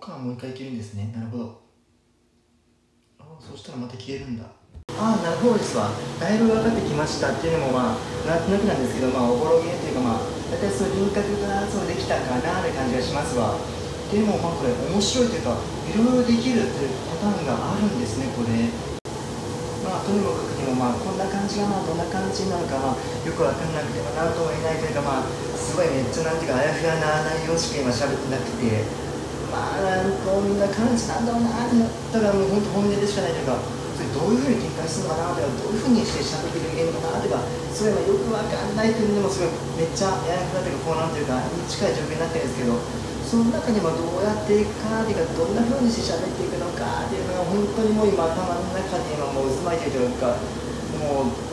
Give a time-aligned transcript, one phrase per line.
[0.00, 1.12] かもう一回いけるんですね。
[1.14, 1.60] なるほど。
[3.20, 4.48] あそしたらまた消えるんだ。
[4.96, 5.92] ああなるほどですわ。
[6.18, 13.60] だいぶ分かってきましたっていうのもまあなんとなくなんですけどまあおぼろげというかまあ大体その輪郭がそうできたかなって感じがしますわ。
[14.08, 18.72] でもまあこれ面白いというかいろいろできるっていうパターンがあるんですねこれ。
[19.84, 25.28] まあとにもかくにもまあこんな感じがまあどんな感じなのかまあよく分かんなくてもなんとも言えないというかまあ
[25.60, 29.09] すごいめっちゃなんていうかあやふやな内容しか今喋ってなくて。
[29.50, 33.58] まあこんな感じなんだろうなってなったらもう本当本音でしかないというか
[33.98, 37.42] それどういうふうに展開するのかなとかどういうふうにして喋ってくれるのかなとか
[37.74, 42.78] そういうのよくわかんないというのもすごいめっちゃややふやというかこうなんていうかに近い状況になってるんですけど
[43.30, 50.34] その中にもどうやっていくかっていうかどんなふうにして喋っていくのかっていうのが本当にもう今頭の中に今もう渦巻いてるというか
[50.98, 51.50] もう